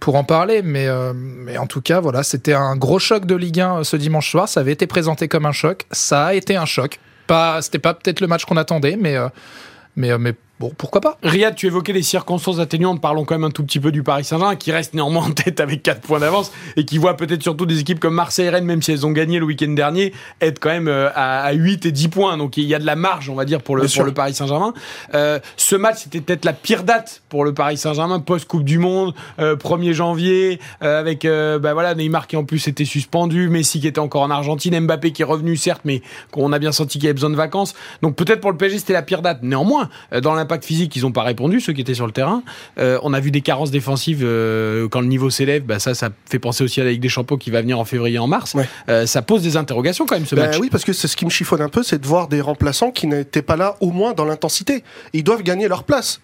pour 0.00 0.16
en 0.16 0.24
parler, 0.24 0.62
mais, 0.62 0.88
euh, 0.88 1.12
mais 1.14 1.58
en 1.58 1.66
tout 1.66 1.82
cas, 1.82 2.00
voilà, 2.00 2.22
c'était 2.22 2.54
un 2.54 2.74
gros 2.74 2.98
choc 2.98 3.26
de 3.26 3.36
Ligue 3.36 3.60
1 3.60 3.84
ce 3.84 3.96
dimanche 3.96 4.30
soir. 4.30 4.48
Ça 4.48 4.60
avait 4.60 4.72
été 4.72 4.86
présenté 4.86 5.28
comme 5.28 5.44
un 5.44 5.52
choc. 5.52 5.86
Ça 5.92 6.26
a 6.26 6.34
été 6.34 6.56
un 6.56 6.64
choc. 6.64 6.98
Pas, 7.26 7.60
c'était 7.62 7.78
pas 7.78 7.94
peut-être 7.94 8.20
le 8.20 8.26
match 8.26 8.46
qu'on 8.46 8.56
attendait, 8.56 8.96
mais, 8.96 9.16
euh, 9.16 9.28
mais, 9.96 10.10
euh, 10.10 10.18
mais 10.18 10.34
bon, 10.60 10.70
pourquoi 10.76 11.00
pas? 11.00 11.16
Riyad, 11.22 11.54
tu 11.56 11.66
évoquais 11.66 11.94
les 11.94 12.02
circonstances 12.02 12.58
atténuantes. 12.58 13.00
Parlons 13.00 13.24
quand 13.24 13.34
même 13.34 13.44
un 13.44 13.50
tout 13.50 13.64
petit 13.64 13.80
peu 13.80 13.90
du 13.90 14.02
Paris 14.02 14.24
Saint-Germain, 14.24 14.56
qui 14.56 14.70
reste 14.70 14.92
néanmoins 14.92 15.24
en 15.24 15.30
tête 15.30 15.58
avec 15.58 15.82
4 15.82 16.02
points 16.02 16.20
d'avance 16.20 16.52
et 16.76 16.84
qui 16.84 16.98
voit 16.98 17.16
peut-être 17.16 17.42
surtout 17.42 17.64
des 17.64 17.80
équipes 17.80 17.98
comme 17.98 18.14
Marseille 18.14 18.46
et 18.46 18.50
Rennes, 18.50 18.66
même 18.66 18.82
si 18.82 18.92
elles 18.92 19.06
ont 19.06 19.10
gagné 19.10 19.38
le 19.38 19.46
week-end 19.46 19.70
dernier, 19.70 20.12
être 20.42 20.58
quand 20.60 20.68
même 20.68 20.88
euh, 20.88 21.08
à, 21.14 21.40
à 21.40 21.52
8 21.52 21.86
et 21.86 21.92
10 21.92 22.08
points. 22.08 22.36
Donc 22.36 22.58
il 22.58 22.64
y 22.64 22.74
a 22.74 22.78
de 22.78 22.86
la 22.86 22.94
marge, 22.94 23.30
on 23.30 23.34
va 23.34 23.46
dire, 23.46 23.62
pour 23.62 23.74
le, 23.74 23.86
pour 23.88 24.04
le 24.04 24.12
Paris 24.12 24.34
Saint-Germain. 24.34 24.74
Euh, 25.14 25.40
ce 25.56 25.76
match, 25.76 26.00
c'était 26.04 26.20
peut-être 26.20 26.44
la 26.44 26.52
pire 26.52 26.84
date 26.84 27.22
pour 27.30 27.44
le 27.44 27.54
Paris 27.54 27.78
Saint-Germain, 27.78 28.20
post-Coupe 28.20 28.64
du 28.64 28.78
Monde, 28.78 29.14
euh, 29.38 29.56
1er 29.56 29.92
janvier, 29.92 30.60
euh, 30.82 31.00
avec 31.00 31.24
euh, 31.24 31.58
bah 31.58 31.72
voilà, 31.72 31.94
Neymar 31.94 32.26
qui 32.26 32.36
en 32.36 32.44
plus 32.44 32.68
était 32.68 32.84
suspendu, 32.84 33.48
Messi 33.48 33.80
qui 33.80 33.86
était 33.86 34.00
encore 34.00 34.22
en 34.22 34.30
Argentine, 34.30 34.78
Mbappé 34.78 35.12
qui 35.12 35.22
est 35.22 35.24
revenu, 35.24 35.56
certes, 35.56 35.82
mais 35.84 36.02
qu'on 36.30 36.52
a 36.52 36.58
bien 36.58 36.72
senti 36.72 36.98
qu'il 36.98 37.06
avait 37.06 37.14
besoin 37.14 37.30
de 37.30 37.36
vacances. 37.36 37.74
Donc 38.02 38.16
peut-être 38.16 38.40
pour 38.40 38.50
le 38.50 38.58
PSG, 38.58 38.80
c'était 38.80 38.92
la 38.92 39.02
pire 39.02 39.22
date. 39.22 39.38
Néanmoins, 39.42 39.88
dans 40.22 40.34
l'impact 40.50 40.64
physique, 40.64 40.96
ils 40.96 41.02
n'ont 41.02 41.12
pas 41.12 41.22
répondu, 41.22 41.60
ceux 41.60 41.72
qui 41.72 41.80
étaient 41.80 41.94
sur 41.94 42.06
le 42.06 42.12
terrain. 42.12 42.42
Euh, 42.78 42.98
on 43.04 43.12
a 43.14 43.20
vu 43.20 43.30
des 43.30 43.40
carences 43.40 43.70
défensives 43.70 44.22
euh, 44.24 44.88
quand 44.88 45.00
le 45.00 45.06
niveau 45.06 45.30
s'élève. 45.30 45.62
Bah, 45.62 45.78
ça, 45.78 45.94
ça 45.94 46.10
fait 46.28 46.38
penser 46.40 46.64
aussi 46.64 46.80
à 46.80 46.84
la 46.84 46.90
Ligue 46.90 47.00
des 47.00 47.08
Champions 47.08 47.36
qui 47.36 47.50
va 47.50 47.60
venir 47.60 47.78
en 47.78 47.84
février, 47.84 48.18
en 48.18 48.26
mars. 48.26 48.54
Ouais. 48.54 48.68
Euh, 48.88 49.06
ça 49.06 49.22
pose 49.22 49.42
des 49.42 49.56
interrogations 49.56 50.06
quand 50.06 50.16
même 50.16 50.26
ce 50.26 50.34
Ben 50.34 50.46
match. 50.46 50.58
oui, 50.58 50.68
parce 50.70 50.84
que 50.84 50.92
c'est 50.92 51.06
ce 51.08 51.16
qui 51.16 51.24
me 51.24 51.30
chiffonne 51.30 51.60
un 51.62 51.68
peu, 51.68 51.82
c'est 51.84 52.00
de 52.00 52.06
voir 52.06 52.26
des 52.26 52.40
remplaçants 52.40 52.90
qui 52.90 53.06
n'étaient 53.06 53.42
pas 53.42 53.56
là 53.56 53.76
au 53.80 53.90
moins 53.92 54.12
dans 54.12 54.24
l'intensité. 54.24 54.82
Ils 55.12 55.22
doivent 55.24 55.42
gagner 55.42 55.68
leur 55.68 55.84
place. 55.84 56.20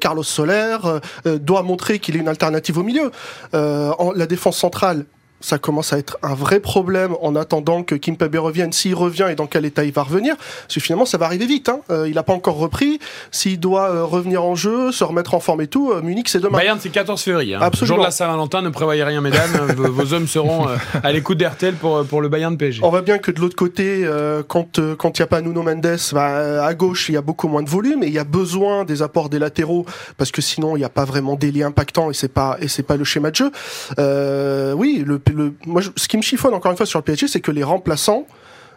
Carlos 0.00 0.22
Soler 0.22 0.76
doit 1.24 1.62
montrer 1.62 1.98
qu'il 1.98 2.16
est 2.16 2.20
une 2.20 2.28
alternative 2.28 2.78
au 2.78 2.82
milieu. 2.84 3.10
En- 3.52 4.12
la 4.14 4.26
défense 4.26 4.56
centrale. 4.58 5.04
Ça 5.46 5.58
commence 5.58 5.92
à 5.92 5.98
être 5.98 6.18
un 6.24 6.34
vrai 6.34 6.58
problème 6.58 7.14
en 7.22 7.36
attendant 7.36 7.84
que 7.84 7.94
Kimpembe 7.94 8.34
revienne. 8.34 8.72
S'il 8.72 8.96
revient 8.96 9.28
et 9.30 9.36
dans 9.36 9.46
quel 9.46 9.64
état 9.64 9.84
il 9.84 9.92
va 9.92 10.02
revenir, 10.02 10.34
parce 10.36 10.74
que 10.74 10.80
finalement 10.80 11.06
ça 11.06 11.18
va 11.18 11.26
arriver 11.26 11.46
vite. 11.46 11.68
Hein. 11.68 11.82
Euh, 11.88 12.08
il 12.08 12.16
n'a 12.16 12.24
pas 12.24 12.32
encore 12.32 12.56
repris. 12.56 12.98
S'il 13.30 13.60
doit 13.60 13.90
euh, 13.90 14.04
revenir 14.04 14.42
en 14.42 14.56
jeu, 14.56 14.90
se 14.90 15.04
remettre 15.04 15.34
en 15.34 15.40
forme 15.40 15.60
et 15.60 15.68
tout, 15.68 15.92
euh, 15.92 16.02
Munich 16.02 16.28
c'est 16.28 16.40
demain. 16.40 16.58
Bayern, 16.58 16.80
c'est 16.80 16.88
14 16.88 17.22
février. 17.22 17.54
Hein. 17.54 17.60
Absolument. 17.62 17.94
Jour 17.94 17.98
de 17.98 18.08
la 18.08 18.10
Saint-Valentin, 18.10 18.60
ne 18.62 18.70
prévoyez 18.70 19.04
rien, 19.04 19.20
mesdames. 19.20 19.52
vos, 19.76 19.92
vos 19.92 20.12
hommes 20.12 20.26
seront 20.26 20.68
euh, 20.68 20.76
à 21.02 21.12
l'écoute 21.12 21.38
d'RTL 21.38 21.74
pour, 21.74 22.04
pour 22.06 22.20
le 22.20 22.28
Bayern 22.28 22.56
PSG. 22.56 22.80
On 22.82 22.90
voit 22.90 23.02
bien 23.02 23.18
que 23.18 23.30
de 23.30 23.40
l'autre 23.40 23.56
côté, 23.56 24.02
euh, 24.04 24.42
quand 24.46 24.80
quand 24.96 25.18
il 25.18 25.22
n'y 25.22 25.24
a 25.24 25.28
pas 25.28 25.40
Nuno 25.40 25.62
Mendes, 25.62 25.98
bah, 26.12 26.64
à 26.64 26.74
gauche 26.74 27.08
il 27.08 27.12
y 27.12 27.16
a 27.16 27.22
beaucoup 27.22 27.48
moins 27.48 27.62
de 27.62 27.70
volume 27.70 28.02
et 28.02 28.06
il 28.06 28.12
y 28.12 28.18
a 28.18 28.24
besoin 28.24 28.84
des 28.84 29.02
apports 29.02 29.28
des 29.28 29.38
latéraux 29.38 29.86
parce 30.16 30.30
que 30.30 30.42
sinon 30.42 30.76
il 30.76 30.80
n'y 30.80 30.84
a 30.84 30.88
pas 30.88 31.04
vraiment 31.04 31.34
d'ailier 31.34 31.62
impactant 31.62 32.10
et 32.10 32.14
c'est 32.14 32.32
pas 32.32 32.56
et 32.60 32.68
c'est 32.68 32.82
pas 32.82 32.96
le 32.96 33.04
schéma 33.04 33.30
de 33.30 33.36
jeu. 33.36 33.52
Euh, 33.98 34.72
oui, 34.72 35.04
le, 35.06 35.18
le 35.36 35.54
moi 35.66 35.80
je- 35.82 35.90
ce 35.96 36.08
qui 36.08 36.16
me 36.16 36.22
chiffonne 36.22 36.54
encore 36.54 36.70
une 36.70 36.76
fois 36.76 36.86
sur 36.86 36.98
le 36.98 37.04
PSG, 37.04 37.28
c'est 37.28 37.40
que 37.40 37.50
les 37.52 37.62
remplaçants, 37.64 38.26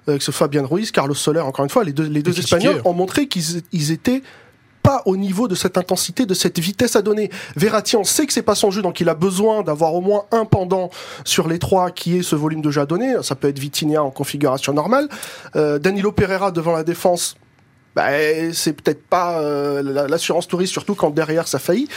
euh, 0.08 0.18
que 0.18 0.24
ce 0.24 0.32
soit 0.32 0.46
Fabien 0.48 0.66
Ruiz, 0.66 0.92
Carlos 0.92 1.14
Soler, 1.16 1.40
encore 1.42 1.64
une 1.64 1.70
fois, 1.72 1.84
les 1.84 1.94
deux 1.94 2.04
les 2.08 2.22
deux 2.22 2.32
critiqué. 2.32 2.56
Espagnols 2.58 2.82
ont 2.86 2.94
montré 2.94 3.28
qu'ils 3.28 3.62
ils 3.72 3.92
étaient 3.92 4.22
pas 4.82 5.02
au 5.06 5.18
niveau 5.18 5.48
de 5.50 5.56
cette 5.56 5.78
intensité, 5.78 6.26
de 6.26 6.34
cette 6.34 6.58
vitesse 6.58 6.96
à 6.96 7.02
donner. 7.02 7.30
Verratti, 7.58 7.98
on 7.98 8.06
sait 8.06 8.26
que 8.26 8.32
c'est 8.32 8.42
pas 8.42 8.56
son 8.56 8.72
jeu, 8.72 8.82
donc 8.82 9.02
il 9.02 9.10
a 9.10 9.14
besoin 9.14 9.62
d'avoir 9.62 9.94
au 9.94 10.00
moins 10.02 10.24
un 10.32 10.46
pendant 10.46 10.90
sur 11.26 11.50
les 11.50 11.60
trois 11.60 11.92
qui 11.92 12.18
est 12.18 12.24
ce 12.24 12.36
volume 12.38 12.62
de 12.62 12.72
jeu 12.72 12.80
à 12.82 12.86
donner. 12.86 13.16
Ça 13.22 13.36
peut 13.36 13.50
être 13.50 13.60
Vitinha 13.60 14.02
en 14.02 14.10
configuration 14.10 14.72
normale. 14.74 15.10
Euh, 15.58 15.80
Danilo 15.80 16.14
Pereira 16.14 16.52
devant 16.52 16.72
la 16.72 16.84
défense. 16.86 17.36
Bah, 17.96 18.06
c'est 18.54 18.72
peut-être 18.74 19.04
pas 19.06 19.42
euh, 19.42 19.82
la- 19.84 20.08
l'assurance 20.08 20.48
touriste, 20.48 20.72
surtout 20.72 20.96
quand 20.96 21.10
derrière 21.10 21.48
ça 21.48 21.60
faillit. 21.60 21.90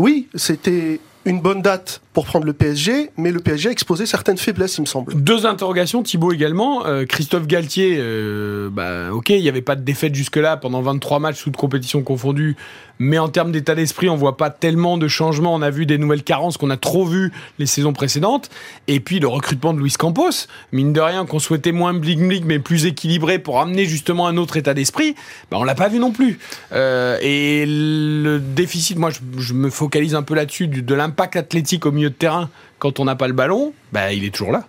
Oui, 0.00 0.28
c'était 0.34 0.98
une 1.24 1.40
bonne 1.40 1.62
date 1.62 2.00
pour 2.12 2.26
prendre 2.26 2.46
le 2.46 2.52
PSG, 2.52 3.10
mais 3.16 3.32
le 3.32 3.40
PSG 3.40 3.70
a 3.70 3.72
exposé 3.72 4.06
certaines 4.06 4.36
faiblesses, 4.36 4.78
il 4.78 4.82
me 4.82 4.86
semble. 4.86 5.14
Deux 5.14 5.46
interrogations, 5.46 6.02
Thibaut 6.02 6.32
également. 6.32 6.86
Euh, 6.86 7.06
Christophe 7.06 7.46
Galtier, 7.46 7.96
euh, 7.98 8.68
bah, 8.70 9.12
ok, 9.12 9.30
il 9.30 9.42
n'y 9.42 9.48
avait 9.48 9.62
pas 9.62 9.74
de 9.74 9.82
défaite 9.82 10.14
jusque-là 10.14 10.56
pendant 10.56 10.80
23 10.80 11.18
matchs, 11.18 11.42
toutes 11.42 11.56
compétitions 11.56 12.02
confondues, 12.02 12.56
mais 13.00 13.18
en 13.18 13.28
termes 13.28 13.50
d'état 13.50 13.74
d'esprit, 13.74 14.08
on 14.08 14.14
voit 14.14 14.36
pas 14.36 14.50
tellement 14.50 14.96
de 14.96 15.08
changements. 15.08 15.54
On 15.54 15.62
a 15.62 15.70
vu 15.70 15.86
des 15.86 15.98
nouvelles 15.98 16.22
carences 16.22 16.56
qu'on 16.56 16.70
a 16.70 16.76
trop 16.76 17.04
vues 17.04 17.32
les 17.58 17.66
saisons 17.66 17.92
précédentes. 17.92 18.48
Et 18.86 19.00
puis 19.00 19.18
le 19.18 19.26
recrutement 19.26 19.74
de 19.74 19.80
Luis 19.80 19.94
Campos, 19.98 20.46
mine 20.70 20.92
de 20.92 21.00
rien, 21.00 21.26
qu'on 21.26 21.40
souhaitait 21.40 21.72
moins 21.72 21.94
bling-bling, 21.94 22.44
mais 22.44 22.60
plus 22.60 22.86
équilibré 22.86 23.40
pour 23.40 23.60
amener 23.60 23.86
justement 23.86 24.28
un 24.28 24.36
autre 24.36 24.56
état 24.56 24.74
d'esprit, 24.74 25.16
bah, 25.50 25.56
on 25.58 25.64
l'a 25.64 25.74
pas 25.74 25.88
vu 25.88 25.98
non 25.98 26.12
plus. 26.12 26.38
Euh, 26.72 27.18
et 27.20 27.64
le 27.66 28.38
déficit, 28.38 28.98
moi 28.98 29.10
je, 29.10 29.18
je 29.40 29.54
me 29.54 29.68
focalise 29.70 30.14
un 30.14 30.22
peu 30.22 30.36
là-dessus, 30.36 30.68
de 30.68 30.94
l'impact 30.94 31.13
athlétique 31.36 31.86
au 31.86 31.92
milieu 31.92 32.10
de 32.10 32.14
terrain 32.14 32.50
quand 32.78 33.00
on 33.00 33.04
n'a 33.06 33.16
pas 33.16 33.28
le 33.28 33.32
ballon, 33.32 33.72
bah, 33.92 34.12
il 34.12 34.24
est 34.24 34.34
toujours 34.34 34.52
là. 34.52 34.64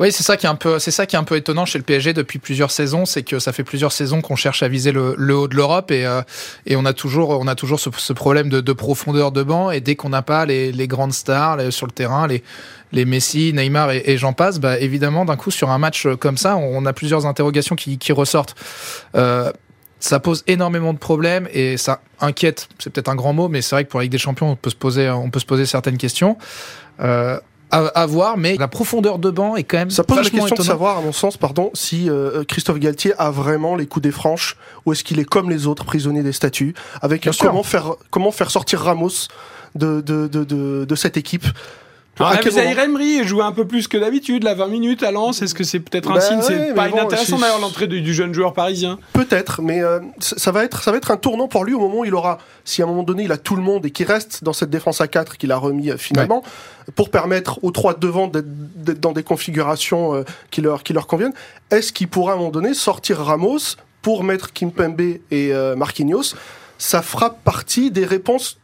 Oui, 0.00 0.10
c'est 0.10 0.22
ça 0.22 0.38
qui 0.38 0.46
est 0.46 0.48
un 0.48 0.54
peu, 0.54 0.78
c'est 0.78 0.90
ça 0.90 1.04
qui 1.04 1.16
est 1.16 1.18
un 1.18 1.24
peu 1.24 1.36
étonnant 1.36 1.66
chez 1.66 1.78
le 1.78 1.84
PSG 1.84 2.14
depuis 2.14 2.38
plusieurs 2.38 2.70
saisons, 2.70 3.04
c'est 3.04 3.22
que 3.22 3.38
ça 3.38 3.52
fait 3.52 3.64
plusieurs 3.64 3.92
saisons 3.92 4.22
qu'on 4.22 4.36
cherche 4.36 4.62
à 4.62 4.68
viser 4.68 4.90
le, 4.90 5.34
haut 5.34 5.48
de 5.48 5.54
l'Europe 5.54 5.90
et, 5.90 6.06
euh, 6.06 6.22
et 6.64 6.76
on 6.76 6.84
a 6.86 6.94
toujours, 6.94 7.30
on 7.30 7.46
a 7.46 7.54
toujours 7.54 7.78
ce, 7.78 8.12
problème 8.14 8.48
de, 8.48 8.60
de 8.60 8.72
profondeur 8.72 9.32
de 9.32 9.42
banc 9.42 9.70
et 9.70 9.80
dès 9.80 9.96
qu'on 9.96 10.08
n'a 10.08 10.22
pas 10.22 10.46
les, 10.46 10.88
grandes 10.88 11.12
stars 11.12 11.72
sur 11.72 11.86
le 11.86 11.92
terrain, 11.92 12.26
les, 12.26 12.42
les 12.92 13.04
Messi, 13.04 13.52
Neymar 13.52 13.90
et, 13.90 14.16
j'en 14.16 14.32
passe, 14.32 14.58
bah 14.58 14.78
évidemment 14.78 15.24
d'un 15.24 15.36
coup 15.36 15.50
sur 15.50 15.70
un 15.70 15.78
match 15.78 16.06
comme 16.20 16.36
ça, 16.36 16.56
on 16.56 16.86
a 16.86 16.92
plusieurs 16.92 17.26
interrogations 17.26 17.76
qui, 17.76 17.98
qui 17.98 18.12
ressortent. 18.12 18.54
Euh, 19.14 19.52
ça 20.02 20.18
pose 20.18 20.42
énormément 20.48 20.92
de 20.92 20.98
problèmes 20.98 21.48
et 21.52 21.76
ça 21.76 22.00
inquiète. 22.20 22.68
C'est 22.78 22.90
peut-être 22.90 23.08
un 23.08 23.14
grand 23.14 23.32
mot, 23.32 23.48
mais 23.48 23.62
c'est 23.62 23.76
vrai 23.76 23.84
que 23.84 23.90
pour 23.90 24.00
la 24.00 24.04
Ligue 24.04 24.12
des 24.12 24.18
Champions, 24.18 24.50
on 24.50 24.56
peut 24.56 24.70
se 24.70 24.74
poser, 24.74 25.08
on 25.08 25.30
peut 25.30 25.38
se 25.38 25.46
poser 25.46 25.64
certaines 25.64 25.96
questions. 25.96 26.36
Euh, 27.00 27.38
à, 27.70 27.78
à 27.86 28.04
voir, 28.04 28.36
mais 28.36 28.56
la 28.56 28.68
profondeur 28.68 29.18
de 29.18 29.30
banc 29.30 29.56
est 29.56 29.62
quand 29.62 29.78
même 29.78 29.90
Ça 29.90 30.04
pose 30.04 30.18
la 30.18 30.28
question 30.28 30.56
de 30.56 30.62
savoir, 30.62 30.98
à 30.98 31.00
mon 31.00 31.12
sens, 31.12 31.36
pardon, 31.36 31.70
si 31.72 32.10
euh, 32.10 32.44
Christophe 32.44 32.80
Galtier 32.80 33.14
a 33.16 33.30
vraiment 33.30 33.76
les 33.76 33.86
coups 33.86 34.02
des 34.02 34.10
franches 34.10 34.56
ou 34.84 34.92
est-ce 34.92 35.04
qu'il 35.04 35.18
est 35.20 35.24
comme 35.24 35.48
les 35.48 35.66
autres, 35.66 35.84
prisonnier 35.84 36.22
des 36.22 36.32
statuts, 36.32 36.74
avec 37.00 37.22
Bien 37.22 37.32
sûr. 37.32 37.46
comment 37.46 37.62
faire, 37.62 37.94
comment 38.10 38.32
faire 38.32 38.50
sortir 38.50 38.80
Ramos 38.80 39.28
de, 39.74 40.00
de, 40.02 40.26
de, 40.26 40.44
de, 40.44 40.84
de 40.84 40.94
cette 40.96 41.16
équipe. 41.16 41.46
On 42.20 42.24
À 42.24 42.32
a 42.32 42.36
quel 42.36 42.52
vu 42.52 42.58
Zahir 42.58 42.78
Emery 42.78 43.24
jouer 43.26 43.42
un 43.42 43.52
peu 43.52 43.66
plus 43.66 43.88
que 43.88 43.96
d'habitude, 43.96 44.44
là, 44.44 44.54
20 44.54 44.68
minutes 44.68 45.02
à 45.02 45.10
Lens. 45.10 45.40
Est-ce 45.40 45.54
que 45.54 45.64
c'est 45.64 45.80
peut-être 45.80 46.10
un 46.10 46.14
Bah 46.14 46.20
signe? 46.20 46.38
Ouais, 46.38 46.44
C'est 46.46 46.74
pas 46.74 46.88
bon, 46.88 46.96
inintéressant 46.96 47.38
d'ailleurs 47.38 47.58
l'entrée 47.58 47.86
du, 47.86 48.02
du 48.02 48.12
jeune 48.12 48.34
joueur 48.34 48.52
parisien. 48.52 48.98
Peut-être, 49.14 49.62
mais 49.62 49.82
euh, 49.82 49.98
ça 50.20 50.52
va 50.52 50.62
être 50.62 50.82
ça 50.82 50.90
va 50.90 50.98
être 50.98 51.10
un 51.10 51.16
tournant 51.16 51.48
pour 51.48 51.64
lui 51.64 51.72
au 51.72 51.80
moment 51.80 52.00
où 52.00 52.04
il 52.04 52.14
aura, 52.14 52.36
si 52.64 52.82
à 52.82 52.84
un 52.84 52.88
moment 52.88 53.02
donné 53.02 53.24
il 53.24 53.32
a 53.32 53.38
tout 53.38 53.56
le 53.56 53.62
monde 53.62 53.86
et 53.86 53.90
qu'il 53.90 54.06
reste 54.06 54.44
dans 54.44 54.52
cette 54.52 54.68
défense 54.68 55.00
à 55.00 55.08
4 55.08 55.38
qu'il 55.38 55.52
a 55.52 55.56
remis 55.56 55.90
euh, 55.90 55.96
finalement, 55.96 56.42
pour 56.94 57.08
permettre 57.08 57.58
aux 57.64 57.70
trois 57.70 57.94
de 57.94 58.00
devant 58.00 58.28
d'être 58.28 59.00
dans 59.00 59.12
des 59.12 59.22
configurations 59.22 60.14
euh, 60.14 60.24
qui 60.50 60.60
leur 60.60 60.82
qui 60.82 60.92
leur 60.92 61.06
conviennent. 61.06 61.34
Est-ce 61.70 61.92
qu'il 61.94 62.08
pourra 62.08 62.32
à 62.32 62.34
un 62.34 62.38
moment 62.38 62.50
donné 62.50 62.74
sortir 62.74 63.18
Ramos 63.20 63.76
pour 64.02 64.22
mettre 64.22 64.52
Kimpembe 64.52 65.00
et 65.30 65.52
Marquinhos? 65.76 66.34
Ça 66.76 67.00
fera 67.00 67.30
partie 67.30 67.90
des 67.92 68.04
réponses 68.04 68.58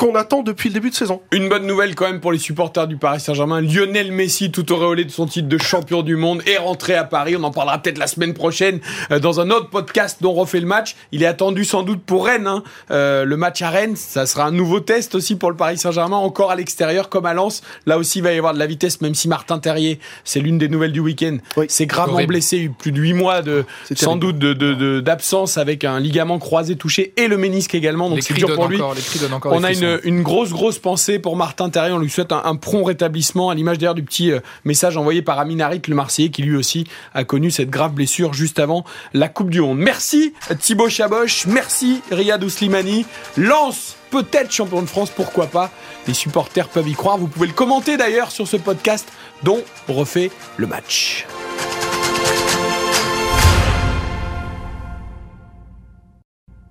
qu'on 0.00 0.14
attend 0.14 0.42
depuis 0.42 0.70
le 0.70 0.74
début 0.74 0.88
de 0.88 0.94
saison. 0.94 1.20
Une 1.30 1.48
bonne 1.50 1.66
nouvelle 1.66 1.94
quand 1.94 2.06
même 2.06 2.20
pour 2.20 2.32
les 2.32 2.38
supporters 2.38 2.86
du 2.86 2.96
Paris 2.96 3.20
Saint-Germain. 3.20 3.60
Lionel 3.60 4.12
Messi, 4.12 4.50
tout 4.50 4.72
auréolé 4.72 5.04
de 5.04 5.10
son 5.10 5.26
titre 5.26 5.46
de 5.48 5.58
champion 5.58 6.02
du 6.02 6.16
monde, 6.16 6.42
est 6.46 6.56
rentré 6.56 6.94
à 6.94 7.04
Paris. 7.04 7.36
On 7.38 7.42
en 7.42 7.50
parlera 7.50 7.78
peut-être 7.78 7.98
la 7.98 8.06
semaine 8.06 8.32
prochaine 8.32 8.80
euh, 9.10 9.18
dans 9.18 9.40
un 9.40 9.50
autre 9.50 9.68
podcast 9.68 10.18
dont 10.22 10.30
on 10.30 10.34
refait 10.34 10.60
le 10.60 10.66
match. 10.66 10.96
Il 11.12 11.22
est 11.22 11.26
attendu 11.26 11.64
sans 11.66 11.82
doute 11.82 12.02
pour 12.02 12.24
Rennes. 12.26 12.46
hein. 12.46 12.62
Euh, 12.90 13.24
le 13.26 13.36
match 13.36 13.60
à 13.60 13.68
Rennes, 13.68 13.94
ça 13.94 14.24
sera 14.24 14.44
un 14.46 14.50
nouveau 14.52 14.80
test 14.80 15.14
aussi 15.14 15.36
pour 15.36 15.50
le 15.50 15.56
Paris 15.56 15.76
Saint-Germain, 15.76 16.16
encore 16.16 16.50
à 16.50 16.56
l'extérieur 16.56 17.10
comme 17.10 17.26
à 17.26 17.34
Lens. 17.34 17.60
Là 17.84 17.98
aussi, 17.98 18.20
il 18.20 18.22
va 18.22 18.32
y 18.32 18.38
avoir 18.38 18.54
de 18.54 18.58
la 18.58 18.66
vitesse, 18.66 19.02
même 19.02 19.14
si 19.14 19.28
Martin 19.28 19.58
Terrier, 19.58 19.98
c'est 20.24 20.40
l'une 20.40 20.56
des 20.56 20.68
nouvelles 20.70 20.92
du 20.92 21.00
week-end, 21.00 21.36
Oui. 21.58 21.66
c'est 21.68 21.84
gravement 21.86 22.14
Horrible. 22.14 22.32
blessé, 22.34 22.56
eu 22.58 22.70
plus 22.70 22.92
de 22.92 23.00
8 23.00 23.12
mois 23.12 23.42
de 23.42 23.64
sans 23.94 24.16
terrible. 24.18 24.20
doute 24.20 24.38
de- 24.38 24.52
de- 24.54 24.74
de- 24.74 25.00
d'absence 25.00 25.58
avec 25.58 25.84
un 25.84 26.00
ligament 26.00 26.38
croisé 26.38 26.76
touché 26.76 27.12
et 27.18 27.28
le 27.28 27.36
ménisque 27.36 27.74
également. 27.74 28.08
Donc 28.08 28.22
c'est 28.22 28.32
dur 28.34 28.54
pour 28.54 28.66
lui. 28.68 28.76
encore, 28.76 28.94
les 28.94 29.02
cris 29.02 29.18
donnent 29.18 29.34
encore 29.34 29.52
On 29.52 29.62
a 29.62 29.66
frissons. 29.66 29.80
Une, 30.04 30.22
grosse, 30.22 30.50
grosse 30.50 30.78
pensée 30.78 31.18
pour 31.18 31.36
Martin 31.36 31.70
Terrier. 31.70 31.92
On 31.92 31.98
lui 31.98 32.10
souhaite 32.10 32.32
un, 32.32 32.56
prompt 32.56 32.84
rétablissement, 32.84 33.50
à 33.50 33.54
l'image 33.54 33.78
d'ailleurs 33.78 33.94
du 33.94 34.02
petit 34.02 34.30
euh, 34.30 34.40
message 34.64 34.96
envoyé 34.96 35.22
par 35.22 35.38
Amin 35.38 35.60
Harit, 35.60 35.82
le 35.88 35.94
Marseillais, 35.94 36.30
qui 36.30 36.42
lui 36.42 36.56
aussi 36.56 36.86
a 37.14 37.24
connu 37.24 37.50
cette 37.50 37.70
grave 37.70 37.92
blessure 37.92 38.32
juste 38.32 38.58
avant 38.58 38.84
la 39.12 39.28
Coupe 39.28 39.50
du 39.50 39.60
Monde. 39.60 39.78
Merci 39.78 40.34
Thibaut 40.60 40.88
Chaboch, 40.88 41.46
merci 41.46 42.02
Riyad 42.10 42.42
Ouslimani. 42.42 43.06
Lance 43.36 43.96
peut-être 44.10 44.52
champion 44.52 44.82
de 44.82 44.86
France, 44.86 45.10
pourquoi 45.10 45.46
pas? 45.46 45.70
Les 46.06 46.14
supporters 46.14 46.68
peuvent 46.68 46.88
y 46.88 46.94
croire. 46.94 47.18
Vous 47.18 47.28
pouvez 47.28 47.46
le 47.46 47.52
commenter 47.52 47.96
d'ailleurs 47.96 48.30
sur 48.30 48.46
ce 48.46 48.56
podcast 48.56 49.08
dont 49.42 49.62
on 49.88 49.94
refait 49.94 50.30
le 50.56 50.66
match. 50.66 51.26